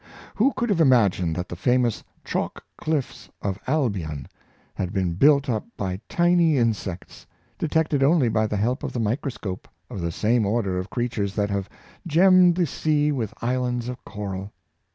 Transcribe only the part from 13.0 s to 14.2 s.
with islands of